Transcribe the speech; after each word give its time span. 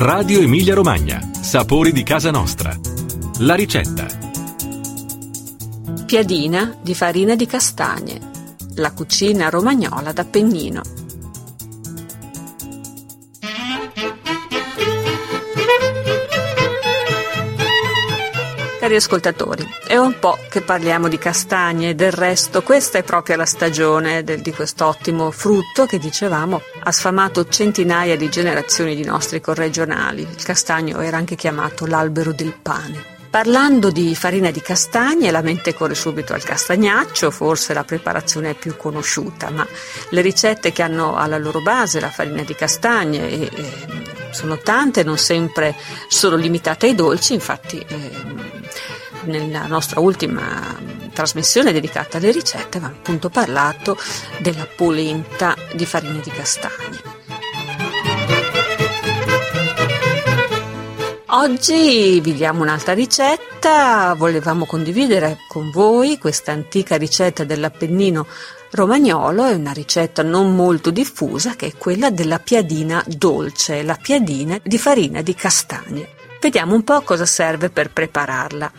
Radio 0.00 0.40
Emilia 0.40 0.74
Romagna. 0.74 1.20
Sapori 1.32 1.90
di 1.90 2.04
casa 2.04 2.30
nostra. 2.30 2.72
La 3.38 3.56
ricetta. 3.56 4.06
Piadina 6.06 6.76
di 6.80 6.94
farina 6.94 7.34
di 7.34 7.46
castagne. 7.46 8.20
La 8.76 8.92
cucina 8.92 9.48
romagnola 9.48 10.12
d'Appennino. 10.12 10.97
Cari 18.78 18.94
ascoltatori, 18.94 19.68
è 19.88 19.96
un 19.96 20.20
po' 20.20 20.38
che 20.48 20.60
parliamo 20.60 21.08
di 21.08 21.18
castagne, 21.18 21.96
del 21.96 22.12
resto 22.12 22.62
questa 22.62 22.98
è 22.98 23.02
proprio 23.02 23.34
la 23.34 23.44
stagione 23.44 24.22
del, 24.22 24.40
di 24.40 24.52
quest'ottimo 24.52 25.32
frutto 25.32 25.84
che 25.84 25.98
dicevamo 25.98 26.62
ha 26.84 26.92
sfamato 26.92 27.48
centinaia 27.48 28.16
di 28.16 28.28
generazioni 28.28 28.94
di 28.94 29.02
nostri 29.04 29.40
corregionali. 29.40 30.22
Il 30.22 30.44
castagno 30.44 31.00
era 31.00 31.16
anche 31.16 31.34
chiamato 31.34 31.86
l'albero 31.86 32.32
del 32.32 32.54
pane. 32.54 33.16
Parlando 33.28 33.90
di 33.90 34.14
farina 34.14 34.52
di 34.52 34.60
castagne, 34.60 35.32
la 35.32 35.42
mente 35.42 35.74
corre 35.74 35.96
subito 35.96 36.32
al 36.32 36.44
castagnaccio, 36.44 37.32
forse 37.32 37.74
la 37.74 37.82
preparazione 37.82 38.50
è 38.50 38.54
più 38.54 38.76
conosciuta, 38.76 39.50
ma 39.50 39.66
le 40.10 40.20
ricette 40.20 40.70
che 40.70 40.82
hanno 40.82 41.16
alla 41.16 41.36
loro 41.36 41.60
base 41.60 41.98
la 41.98 42.10
farina 42.10 42.42
di 42.42 42.54
castagne 42.54 43.28
e, 43.28 43.50
e 43.52 44.17
sono 44.38 44.58
tante, 44.58 45.02
non 45.02 45.18
sempre 45.18 45.74
sono 46.06 46.36
limitate 46.36 46.86
ai 46.86 46.94
dolci, 46.94 47.34
infatti 47.34 47.78
eh, 47.78 48.10
nella 49.24 49.66
nostra 49.66 49.98
ultima 49.98 50.76
trasmissione 51.12 51.72
dedicata 51.72 52.18
alle 52.18 52.30
ricette 52.30 52.76
abbiamo 52.76 52.94
appunto 52.94 53.30
parlato 53.30 53.98
della 54.38 54.68
polenta 54.76 55.56
di 55.72 55.84
farina 55.84 56.20
di 56.20 56.30
castagne. 56.30 57.16
Oggi 61.30 62.20
vi 62.20 62.34
diamo 62.34 62.62
un'altra 62.62 62.94
ricetta, 62.94 64.14
volevamo 64.14 64.64
condividere 64.64 65.38
con 65.48 65.70
voi 65.72 66.16
questa 66.16 66.52
antica 66.52 66.96
ricetta 66.96 67.42
dell'Appennino 67.42 68.26
romagnolo, 68.70 69.46
è 69.46 69.54
una 69.54 69.72
ricetta 69.72 70.22
non 70.22 70.54
molto 70.54 70.90
diffusa 70.90 71.56
che 71.56 71.66
è 71.66 71.76
quella 71.76 72.10
della 72.10 72.38
piadina 72.38 73.02
dolce, 73.06 73.82
la 73.82 73.98
piadina 74.00 74.58
di 74.62 74.78
farina 74.78 75.22
di 75.22 75.34
castagne. 75.34 76.08
Vediamo 76.40 76.74
un 76.74 76.84
po' 76.84 77.00
cosa 77.02 77.26
serve 77.26 77.70
per 77.70 77.90
prepararla. 77.90 78.70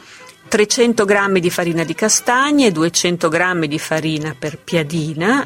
300 0.48 1.06
g 1.06 1.40
di 1.40 1.50
farina 1.50 1.84
di 1.84 1.94
castagne, 1.94 2.72
200 2.72 3.30
g 3.30 3.66
di 3.66 3.78
farina 3.78 4.36
per 4.38 4.58
piadina, 4.58 5.46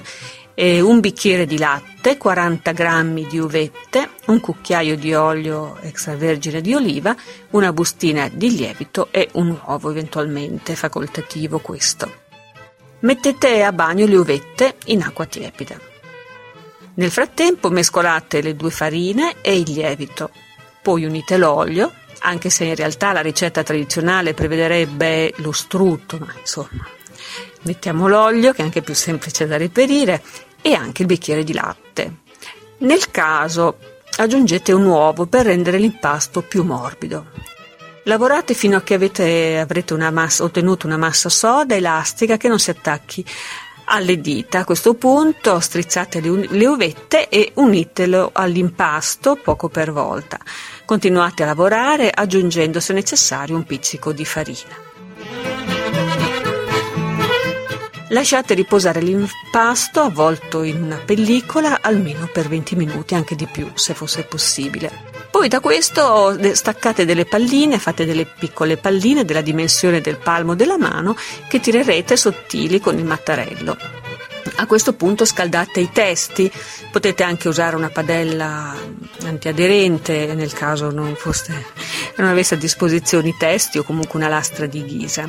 un 0.56 1.00
bicchiere 1.00 1.46
di 1.46 1.58
latte, 1.58 2.16
40 2.16 2.72
g 2.72 3.28
di 3.28 3.40
uvette, 3.40 4.10
un 4.28 4.40
cucchiaio 4.40 4.96
di 4.96 5.14
olio 5.14 5.78
extravergine 5.82 6.62
di 6.62 6.74
oliva, 6.74 7.16
una 7.50 7.74
bustina 7.74 8.30
di 8.32 8.56
lievito 8.56 9.08
e 9.12 9.30
un 9.34 9.60
uovo 9.66 9.90
eventualmente 9.90 10.76
facoltativo 10.76 11.60
questo. 11.60 12.22
Mettete 13.04 13.64
a 13.64 13.74
bagno 13.74 14.06
le 14.06 14.16
uvette 14.16 14.76
in 14.86 15.02
acqua 15.02 15.26
tiepida. 15.26 15.78
Nel 16.96 17.12
frattempo 17.12 17.70
mescolate 17.70 18.42
le 18.42 18.56
due 18.56 18.72
farine 18.72 19.36
e 19.42 19.58
il 19.58 19.70
lievito, 19.70 20.30
poi 20.82 21.04
unite 21.04 21.36
l'olio 21.38 21.92
anche 22.20 22.50
se 22.50 22.64
in 22.64 22.76
realtà 22.76 23.12
la 23.12 23.20
ricetta 23.20 23.62
tradizionale 23.62 24.34
prevederebbe 24.34 25.34
lo 25.38 25.52
strutto, 25.52 26.18
ma 26.18 26.34
insomma, 26.40 26.88
mettiamo 27.64 28.08
l'olio 28.08 28.54
che 28.54 28.62
è 28.62 28.66
anche 28.66 28.82
più 28.82 28.96
semplice 28.96 29.48
da 29.48 29.58
reperire 29.58 30.24
e 30.62 30.74
anche 30.74 31.02
il 31.02 31.10
bicchiere 31.10 31.44
di 31.44 31.52
latte. 31.52 32.20
Nel 32.78 33.12
caso 33.12 33.80
aggiungete 34.16 34.72
un 34.72 34.86
uovo 34.86 35.26
per 35.26 35.48
rendere 35.48 35.78
l'impasto 35.78 36.42
più 36.42 36.64
morbido. 36.64 37.32
Lavorate 38.06 38.54
fino 38.54 38.76
a 38.76 38.82
che 38.82 38.96
avete, 38.96 39.60
avrete 39.60 39.94
una 39.94 40.12
massa, 40.12 40.44
ottenuto 40.44 40.88
una 40.88 40.98
massa 40.98 41.30
soda 41.30 41.74
elastica 41.74 42.36
che 42.36 42.50
non 42.50 42.60
si 42.60 42.70
attacchi 42.70 43.26
alle 43.86 44.20
dita. 44.20 44.60
A 44.60 44.66
questo 44.66 44.94
punto 44.96 45.60
strizzate 45.62 46.20
le, 46.20 46.48
le 46.50 46.66
uvette 46.68 47.30
e 47.30 47.52
unitelo 47.56 48.32
all'impasto 48.34 49.36
poco 49.42 49.70
per 49.70 49.94
volta. 49.94 50.38
Continuate 50.84 51.44
a 51.44 51.46
lavorare 51.46 52.10
aggiungendo 52.10 52.82
se 52.82 52.92
necessario 52.92 53.56
un 53.56 53.64
pizzico 53.64 54.12
di 54.12 54.26
farina. 54.26 54.92
Lasciate 58.10 58.54
riposare 58.54 59.02
l'impasto 59.02 60.02
avvolto 60.02 60.62
in 60.62 60.84
una 60.84 60.98
pellicola 60.98 61.80
almeno 61.82 62.28
per 62.28 62.50
20 62.50 62.76
minuti, 62.76 63.16
anche 63.16 63.36
di 63.36 63.48
più 63.48 63.72
se 63.76 63.94
fosse 63.94 64.24
possibile. 64.24 65.13
Poi 65.34 65.48
da 65.48 65.60
questo 65.62 66.38
staccate 66.54 67.06
delle 67.06 67.26
palline, 67.26 67.80
fate 67.80 68.06
delle 68.06 68.28
piccole 68.28 68.78
palline 68.78 69.26
della 69.26 69.42
dimensione 69.42 70.00
del 70.00 70.20
palmo 70.20 70.54
della 70.54 70.78
mano 70.78 71.16
che 71.50 71.60
tirerete 71.60 72.16
sottili 72.16 72.80
con 72.80 73.00
il 73.00 73.04
mattarello. 73.04 73.76
A 74.58 74.68
questo 74.68 74.94
punto 74.94 75.26
scaldate 75.26 75.80
i 75.80 75.90
testi, 75.92 76.52
potete 76.92 77.24
anche 77.24 77.48
usare 77.48 77.76
una 77.76 77.90
padella 77.90 78.76
antiaderente 79.24 80.36
nel 80.36 80.54
caso 80.54 80.92
non, 80.92 81.16
foste, 81.16 81.66
non 82.18 82.28
avesse 82.28 82.54
a 82.54 82.58
disposizione 82.58 83.30
i 83.30 83.36
testi 83.36 83.80
o 83.80 83.84
comunque 83.84 84.20
una 84.20 84.30
lastra 84.30 84.68
di 84.68 84.86
ghisa 84.86 85.28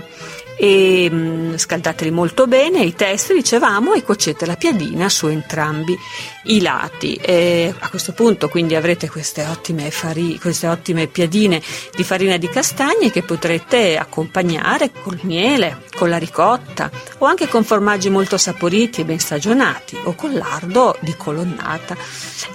e 0.56 1.08
mh, 1.10 1.16
mm, 1.16 1.54
scaldateli 1.56 2.10
molto 2.10 2.46
bene 2.46 2.82
i 2.82 2.94
testi 2.94 3.34
dicevamo 3.34 3.94
e 3.94 4.02
cuocete 4.02 4.46
la 4.46 4.56
piadina 4.56 5.08
su 5.08 5.26
entrambi 5.26 5.96
i 6.44 6.60
lati. 6.60 7.14
E 7.14 7.74
a 7.76 7.88
questo 7.88 8.12
punto 8.12 8.48
quindi 8.48 8.74
avrete 8.74 9.08
queste 9.08 9.44
ottime, 9.44 9.90
fari, 9.90 10.38
queste 10.38 10.66
ottime 10.66 11.06
piadine 11.06 11.60
di 11.94 12.04
farina 12.04 12.36
di 12.36 12.48
castagne 12.48 13.10
che 13.10 13.22
potrete 13.22 13.96
accompagnare 13.96 14.90
col 14.92 15.18
miele, 15.22 15.82
con 15.96 16.08
la 16.08 16.18
ricotta 16.18 16.90
o 17.18 17.26
anche 17.26 17.48
con 17.48 17.64
formaggi 17.64 18.10
molto 18.10 18.36
saporiti 18.36 19.00
e 19.00 19.04
ben 19.04 19.18
stagionati 19.18 19.96
o 20.04 20.14
con 20.14 20.32
lardo 20.34 20.96
di 21.00 21.14
colonnata. 21.16 21.96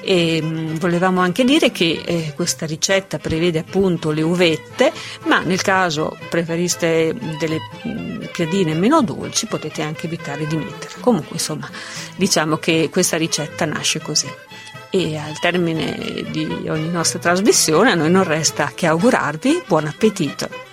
E 0.02 0.42
mh, 0.42 0.46
mm, 0.46 0.76
volevamo 0.76 1.22
anche 1.22 1.44
dire 1.44 1.72
che 1.72 2.02
eh, 2.06 2.34
questa 2.36 2.66
ricetta 2.66 3.18
prevede 3.18 3.60
appunto 3.60 4.12
le 4.12 4.22
uvette 4.22 4.92
ma 5.26 5.40
nel 5.40 5.62
caso 5.62 6.18
preferiste 6.30 7.16
delle 7.40 7.60
piadine 8.32 8.74
meno 8.74 9.02
dolci 9.02 9.46
potete 9.46 9.82
anche 9.82 10.08
evitare 10.08 10.48
di 10.48 10.56
mettere. 10.56 10.96
Comunque 11.00 11.34
insomma 11.34 11.70
diciamo 12.16 12.58
che 12.58 12.90
questa 12.92 13.18
ricetta 13.18 13.66
nasce 13.66 14.00
così. 14.00 14.28
E 14.92 15.18
al 15.18 15.38
termine 15.40 16.26
di 16.32 16.68
ogni 16.68 16.90
nostra 16.90 17.20
trasmissione 17.20 17.92
a 17.92 17.96
noi 17.96 18.10
non 18.10 18.24
resta 18.24 18.72
che 18.74 18.88
augurarvi 18.88 19.64
buon 19.68 19.86
appetito. 19.86 20.69